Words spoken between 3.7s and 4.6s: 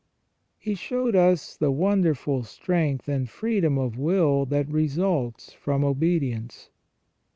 of will